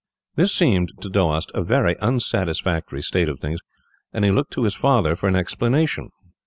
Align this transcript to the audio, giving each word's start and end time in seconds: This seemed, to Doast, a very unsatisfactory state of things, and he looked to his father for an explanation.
This 0.35 0.51
seemed, 0.51 0.91
to 1.01 1.11
Doast, 1.11 1.51
a 1.53 1.61
very 1.61 1.95
unsatisfactory 1.99 3.03
state 3.03 3.29
of 3.29 3.39
things, 3.39 3.59
and 4.11 4.25
he 4.25 4.31
looked 4.31 4.51
to 4.53 4.63
his 4.63 4.73
father 4.73 5.15
for 5.15 5.27
an 5.29 5.35
explanation. 5.35 6.09